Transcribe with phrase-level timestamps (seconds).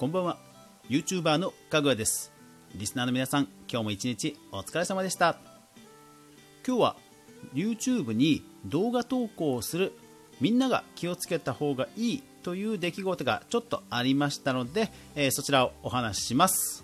[0.00, 0.38] こんばんは。
[0.88, 2.32] YouTuber のかぐわです。
[2.74, 5.36] リスナーの皆さん今日も一日お疲れ様でした。
[6.66, 6.96] 今日は
[7.52, 9.92] YouTube に動画投稿をする
[10.40, 16.82] みんなが気をつけた方がいいという出来事がちょっとありましたので、えー、そちらをお話しします。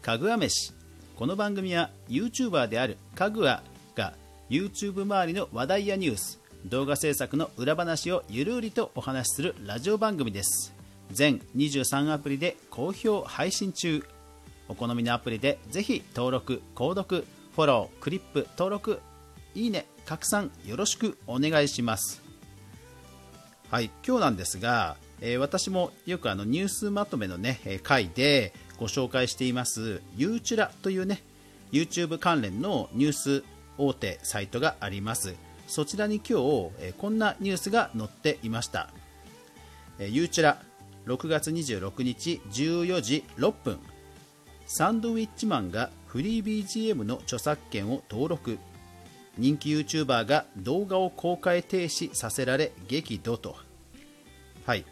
[0.00, 0.72] かぐわ飯。
[1.16, 3.64] この番組は YouTuber であるかぐわ
[3.96, 4.14] が
[4.48, 10.74] YouTube 周りの話題やニュース動画制作の裏話をゆるりとお話しするラジオ番組です。
[11.10, 14.04] 全23アプリで好評配信中。
[14.68, 19.00] お好みのアプリでぜひ登録購読フォロークリップ登録
[19.54, 22.22] いいね拡散よろしくお願いします。
[23.70, 31.22] はい今日なんですが、えー、私もよくあのニュースまとめのね、えー、回でご紹介していますゆうちゅらというね
[31.72, 33.44] YouTube 関連のニュース
[33.78, 35.34] 大手サイトがあります。
[35.70, 38.90] そちらに今日、えこんなニュースが載っていました、
[40.00, 40.60] えゆうちら
[41.06, 43.78] 6月26日14時6分。
[44.66, 48.58] サンドウィッチマンがフリー BGM の著作権を登録。
[49.38, 53.54] 人気 YouTuber が動画を公開停止させられ激怒と。
[54.66, 54.84] はい。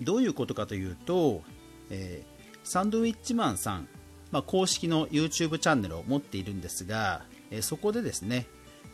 [0.00, 1.42] どういうことかというと、
[1.90, 3.88] えー、サンドウィッチマンさん、
[4.30, 8.46] まあ、公式の YouTube チャンネルを持っているんですが、えー、そこでですね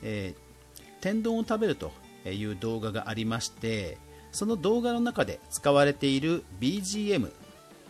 [0.02, 1.92] えー、天丼を食べると
[2.24, 3.98] いう動画がありまして
[4.30, 7.30] その動画の中で使われている BGM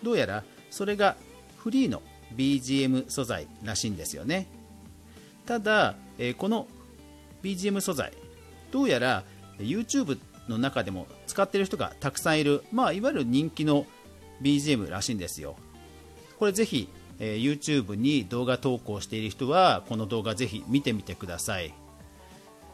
[0.03, 1.17] どうやらそれが
[1.57, 2.03] フリーの
[2.37, 4.49] BGM 素材らしいんですよね。
[5.47, 6.67] ただ、えー、この
[7.43, 8.13] BGM 素材
[8.71, 9.25] どうやら
[9.59, 10.19] YouTube
[10.49, 13.87] の中でも使ってる人がたくさんいる、まあ、いわゆる人気の
[14.41, 15.57] BGM らしいんですよ。
[16.39, 16.89] これぜひ、
[17.21, 21.73] えー、YouTube に動画投稿している人はこの動画ぜひ見てみてください。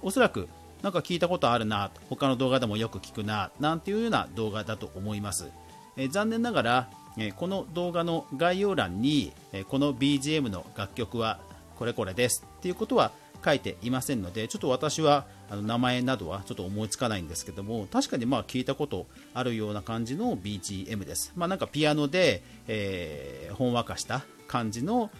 [0.03, 0.49] おそらく
[0.83, 5.51] なんか聞いたことあるな他の動画でもよく聞くななんていうような動画だと思います、
[5.97, 11.41] えー、残念ながら、えー、この動画の概要欄に、えー、この BGM の楽曲は
[11.77, 13.11] これこれですっていうことは
[13.45, 25.11] 書いていませんのでちょっと私はあの名前などはちょっと思いつかないんですけども確かにまあ聞いたことあるような感じの BGM です、まあ、なんかピアノで、えー、ほんわかした感じの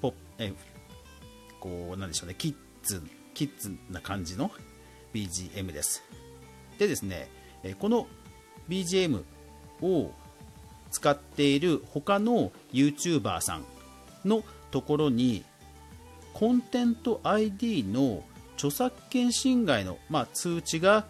[0.00, 0.54] ポ、えー、
[1.60, 3.02] こうなんでしょうねキッズ
[3.38, 4.50] キッズな感じの
[5.14, 6.02] BGM です。
[6.76, 7.28] でですね、
[7.78, 8.08] この
[8.68, 9.22] BGM
[9.80, 10.10] を
[10.90, 13.64] 使っている他の YouTuber さん
[14.24, 15.44] のところに
[16.32, 18.24] コンテント ID の
[18.56, 21.06] 著作権侵害の、まあ、通知が、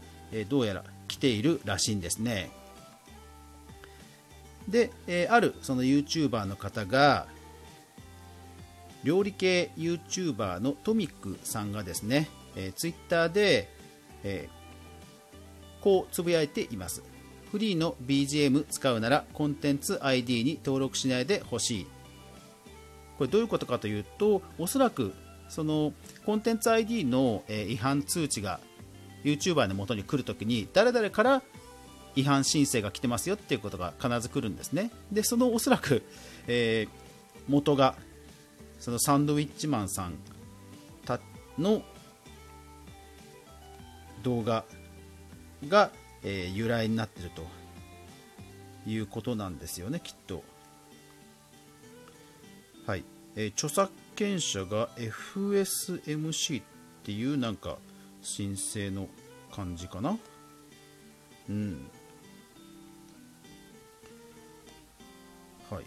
[0.51, 2.51] どうやら来ているらしいんですね。
[4.69, 4.91] で、
[5.31, 7.27] あるその YouTuber の方が
[9.05, 13.69] 料理系 YouTuber のトミックさんがですね、えー、Twitter で、
[14.25, 17.03] えー、こうつぶやいています。
[17.51, 21.87] フリーの BGM 使うならコンテンツ ID に登録しないでほしい。
[23.17, 25.13] これどういうことかというとおそらく
[25.49, 25.93] その
[26.27, 28.61] コンテンツ ID の、違反通知が
[29.25, 31.43] YouTuber の元に来るときに誰々から
[32.17, 34.91] 違反申請が来てますよっていうことが必ず来るんですね。
[35.11, 36.03] でそのおそらく、
[36.47, 36.89] えー、
[37.49, 37.95] 元が
[38.79, 40.15] そのサンドウィッチマンさん
[41.05, 41.21] た
[41.59, 41.83] の
[44.23, 44.65] 動画
[45.69, 45.91] が、
[46.23, 47.47] えー、由来になっていると
[48.87, 50.43] いうことなんですよねきっと。
[52.87, 53.05] はい、
[53.37, 56.65] えー、著作権者が FSMC っ
[57.05, 57.77] ていうなんか
[58.23, 59.09] 申請の
[59.53, 60.19] 感じかな。
[61.49, 61.91] うん。
[65.71, 65.85] はい。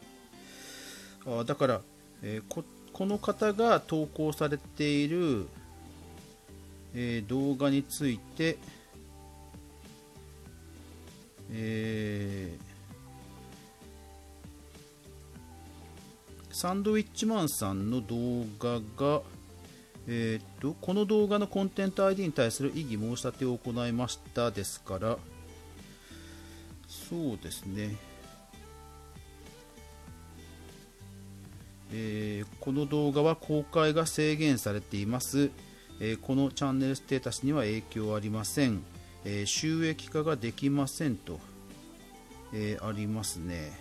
[1.25, 1.81] あだから、
[2.23, 2.63] えー、こ
[2.93, 5.47] この方が投稿されている、
[6.93, 8.57] えー、動画について、
[11.51, 19.21] えー、サンドウィッチマンさんの動画が、
[20.07, 25.17] えーと、この動画のコンテンツ ID に対する異議申し立てを行いましたですから
[27.09, 27.95] そうですね。
[31.93, 35.51] えー、この動画は公開が制限されています、
[35.99, 38.83] え、このチャンネルステータスには影響ありません、
[39.25, 41.39] え、収益化ができませんと、
[42.53, 43.71] えありますね。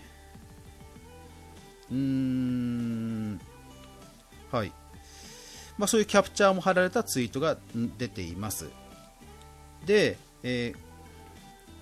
[1.91, 3.41] うーん。
[4.51, 4.73] はい。
[5.77, 7.57] まあ、そういうキャプチャーも貼られたツイートが
[7.99, 8.69] 出ています。
[9.87, 10.75] で、え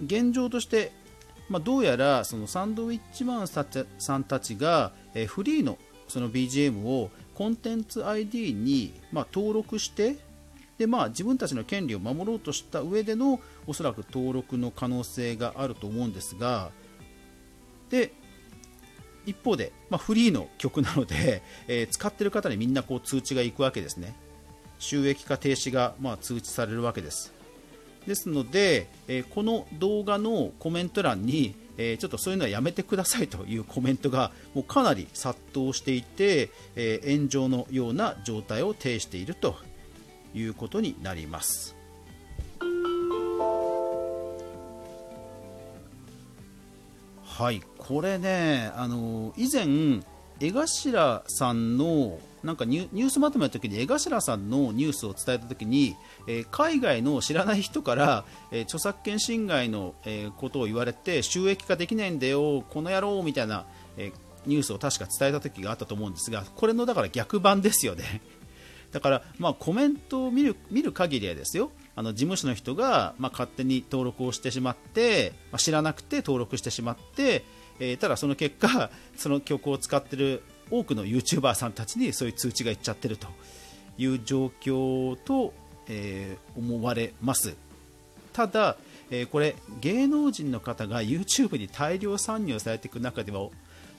[0.03, 0.93] 現状として
[1.49, 5.79] まあ、どうやらそのサンドウィッチマンさんたちが、えフリーの
[6.09, 10.17] その BGM をコンテンツ ID に、まあ、登録して
[10.79, 16.71] でまあ、自分たちの権利を守ろうとした上でのおそらく登録の可能性があると思うんですが
[17.91, 18.13] で
[19.29, 24.15] 一方で、まあ、フリーの曲なので、 え、使ってる方にみんなこう通知がいくわけですね。
[24.79, 27.35] 収益化停止がまあ通知されるわけです。
[28.07, 39.57] ですので、え、この動画のコメント欄に、え、ちょっとそういうのはやめてくださいというコメントがもうかなり殺到していて、え、炎上のような状態を呈していると
[40.35, 41.77] いうことになります。
[47.39, 50.03] はい、これね、あの以前、
[50.41, 55.97] 江頭さんのなんかニュースまとめの時に江頭さんのニュースを伝えた時に、
[56.29, 64.13] えー、海外の知らない人から、えー、著作権侵害の、えー、ことを言われて収益化できないんだよ、この野郎みたいな、え
[64.47, 68.23] ニュースを確か伝えた時があったと思うんですがこれのだから逆版ですよね。
[68.93, 77.45] だから、まあ、コメントを見る見る限りはですよあの事務所の人が、まあ、勝手に登録をしてしまって、まあ、知らなくて登録してしまって、
[77.81, 83.29] えー、ただその結果その曲を使っている多くの YouTuber さんたちにそういう通知がいっちゃってると
[83.97, 85.53] いう状況と、
[85.89, 87.57] えー、思われます。
[88.33, 88.77] ただ、
[89.11, 93.49] えー、これ芸能人の方が YouTube に大量参入されていく中では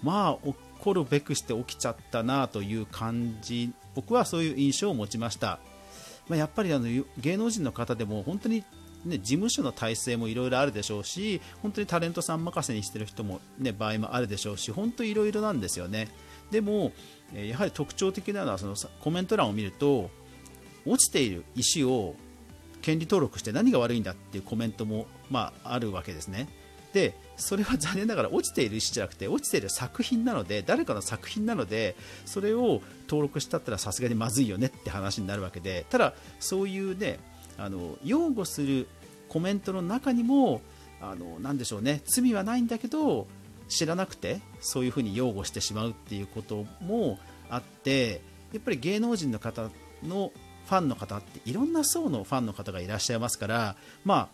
[0.01, 5.59] まあ起こるべくして起きちゃったなという感じ僕はそういう印象を持ちました、
[6.29, 6.85] まあ、やっぱりあの
[7.17, 8.63] 芸能人の方でも本当に
[9.05, 16.09] ね、事務所の体制もいろいろあるでしょうし本当にタレントさん任せにしてる人も、ね、場合もあるでしょうし本当いろいろなんですよね。
[16.51, 16.91] でも
[17.33, 20.09] やはり特徴的なのはそのコメント欄を見ると
[20.85, 22.15] 落ちている石を
[22.81, 26.47] 権利登録して何が悪いんだっていうコメントも、まあ、あるわけですね。
[26.93, 37.19] でそれは残念ながら落ちている石じゃなくて落ちている作品なので誰かの作品なのでそれを登録したったらさすがにまずいよねって話になるわけでただそういうね
[37.59, 38.87] あの擁護する
[39.27, 40.61] コメントの中にも
[41.01, 42.01] あのなでしょうね。
[42.05, 43.27] 罪はないんだけど
[43.67, 47.19] 知らなくてそういうふうに擁護してしまうっていうことも
[47.49, 48.21] あって
[48.51, 49.69] やっぱり芸能人の方
[50.03, 50.31] の
[50.65, 54.27] ファンの方っていろんな層のファンの方がいらっしゃいますからまあ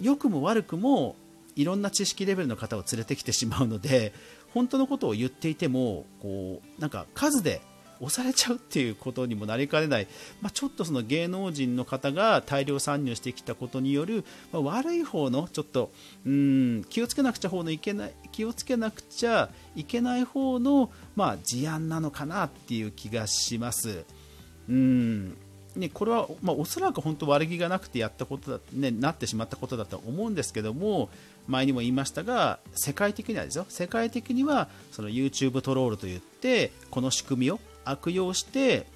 [0.00, 1.16] 良くも悪くも
[1.56, 4.12] いろんな知識レベルの方を連れてきてしまうので
[4.54, 7.60] 本当のことを言っていてもこうなんか数で
[8.00, 10.08] 押されちゃうっていうことにもなりかねない、
[10.40, 15.90] まあ、ちょっとその芸能人の方が大量参入してきたことによる、まあ、悪い方のちょっと
[16.26, 24.04] うん気をつけなくちゃ方のいけない気をつけなくちゃいけない方の、まあ、事案なのかなっていう気がします。
[24.68, 25.36] うん。
[25.76, 31.10] ね、これは、まあ、おそらく本当悪気がなくてやったことだ、ね、なってしまったことだと思うんですけども
[31.46, 33.66] 前にも言いましたが世界的にはですよ。
[33.68, 38.86] 世界的にはその YouTube トロールといってこの仕組みを悪用して、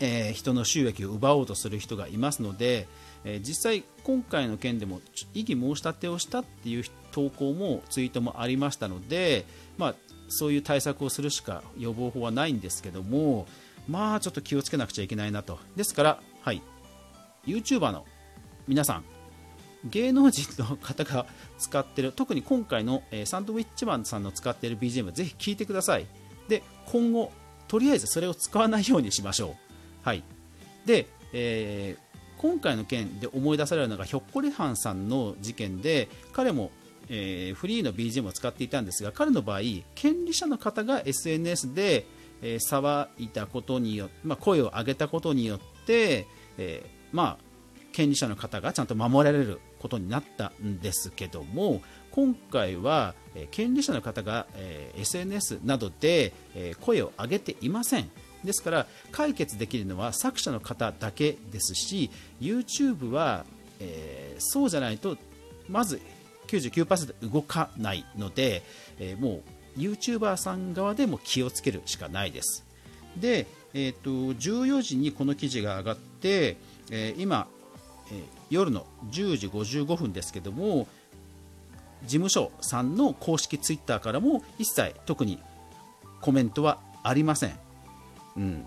[0.00, 2.88] えー、人の収益を奪おうとする人がいますので、
[3.24, 5.00] えー、実際、今回の件でも
[5.34, 9.44] 異議申し立てをしたっていう投稿もツイートもありましたので、
[9.76, 9.94] まあ、
[10.28, 13.46] そういう対策をするしか予防法はないんですけども、
[13.88, 15.58] まあちょっと気をつけなくちゃいけないなと。
[15.76, 16.62] ですから、はい、
[17.46, 18.06] YouTuber の
[18.68, 19.04] 皆さん、
[19.84, 21.26] 芸能人の方が
[21.58, 26.06] 使ってる、特に今回の、えー、サンドウィッチマンさんの使っている BGM、ぜひ聴いてください。
[26.48, 27.32] で、今後、
[27.70, 29.54] とりあえずそれを使わないようにしましょう。
[30.02, 30.24] はい、
[30.86, 36.72] で、えー、今回の件で思い出されるのがひょっこりはんさんの事件で彼も、
[37.08, 39.60] えー、フリーの BGM を使っていたんですが彼の場合
[39.94, 42.06] 権利者の方が SNS で、
[42.42, 46.26] えー、騒いだことによって、まあ、声を上げたことによって、
[46.58, 47.44] えー、まあ、
[47.92, 58.10] 権利者の方がちゃんと守られることになったんですけども今回は、え権利者の方が、え SNS などで、え声を上げていません。
[58.44, 62.10] ですから解決できるのは作者の方だけですし
[62.40, 63.44] YouTube は、
[63.78, 65.16] え、そうじゃないと
[65.68, 66.00] まず
[66.48, 68.62] 99%動かないので、
[68.98, 69.42] え、も
[69.76, 72.64] う YouTuber さん側でも気をつけるしかないです。
[73.16, 76.56] で、えーと、14時にこの記事が上がって、
[76.90, 77.46] え、今、
[78.12, 80.86] え、夜の10時55分ですけども
[82.02, 85.38] 事務所さんの公式ツイッターからも一切特に
[86.20, 87.58] コメントはありません。
[88.36, 88.66] うん、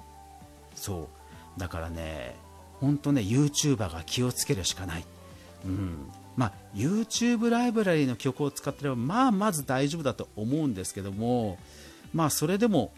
[0.76, 1.10] そ
[1.56, 2.36] うだからね、
[2.80, 5.06] 本当ね、YouTuber が気をつけるしかない。
[5.66, 11.60] うんまあ、YouTube ライブラリーの曲を使ってれば、まあ、まず大丈夫だと思うんですけども、
[12.12, 12.92] まあ、それでも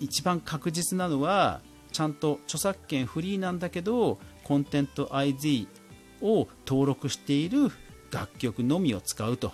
[0.00, 1.60] 一番確実なのは、
[1.92, 5.66] ちゃんと著作権フリーなんだけど、コンテント ID
[6.20, 7.70] を登録している
[8.10, 9.52] 楽曲のみを使うと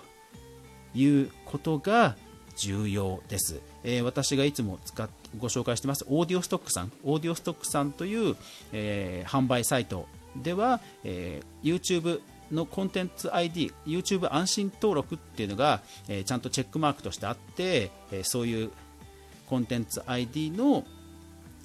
[0.95, 2.17] いうことが
[2.57, 3.61] 重要です。
[3.85, 8.37] えー、私がいつも使っご紹介してますオーディオストックさん、オーディオストックさんという、
[8.73, 12.21] えー、販売サイトでは、えー、YouTube
[12.52, 18.71] のコンテンツ ID、YouTube 安心登録っていうのが、えー、ちゃんとチェックマークとしてあって、えー、そういう
[19.49, 20.85] コンテンツ ID の、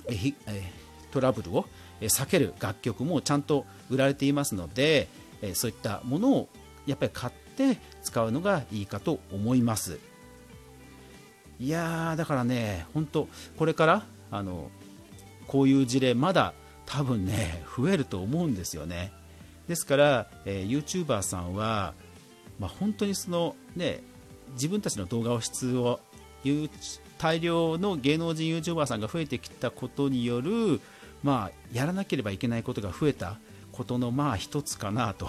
[0.08, 1.66] えーえー、トラブルを
[2.02, 5.08] 避ける楽曲もちゃんと売られていますので、
[5.54, 6.50] そういったものを
[6.86, 10.00] やっぱり買って使うのがいいかと思います。
[11.60, 14.70] いやーだからね、本当これからあの
[15.48, 16.54] こういう事例まだ
[16.86, 19.12] 多分ね増えると思うんですよね。
[19.68, 21.94] ですから、えー、YouTuber さんは、
[22.60, 24.04] まあ、本当にその、ね、
[24.54, 26.00] 自分たちの動画を質を
[27.18, 30.82] 大量の芸能人 YouTuber さんが増えてきたことによる、
[31.26, 33.40] まあ、やらなければいけないことが増えた
[33.72, 35.28] ことのまあ一つかなと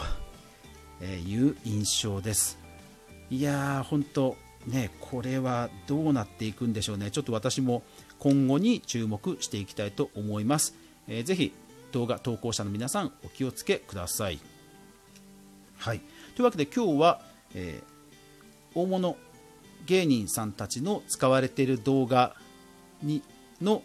[1.01, 2.59] いう印象です。
[3.31, 4.37] いやー本当
[4.67, 7.11] ねこれはどうなっていくんでしょうね。
[7.11, 7.83] ちょっと私も
[8.19, 10.75] 今後に注目していきたいと思います。
[11.09, 11.55] えー、ぜひ
[11.93, 14.39] 動画投稿者の皆さんお気をつけください。
[15.79, 16.01] はい、
[16.35, 17.23] というわけで今日は、
[17.55, 19.17] えー、大物
[19.87, 22.37] 芸人さんたちの使われている動画
[23.03, 23.23] に
[23.63, 23.83] の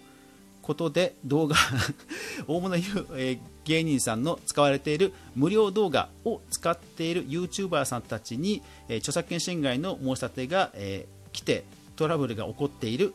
[0.61, 1.55] ことで動画
[2.47, 11.63] 大物、えー、芸人さんの使われている無料動画を使っている YouTuber さんたちに、えー、著作権侵害の申し立てが、えー、来て
[11.95, 13.13] トラブルが起こっている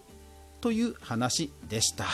[0.61, 2.07] という話でした。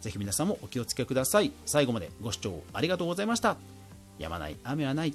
[0.00, 1.50] ぜひ皆さんもお気をつけください。
[1.64, 3.56] 最後までご視聴ありがとうございました。
[4.18, 5.14] やまない雨はない。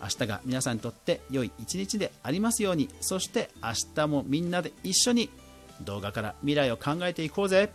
[0.00, 5.30] 明日が皆さんにとって良い一日でありますように、そして明日もみんなで一緒に
[5.82, 7.70] 動画から未来を考えていこうぜ。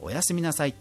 [0.00, 0.74] おやすみなさい。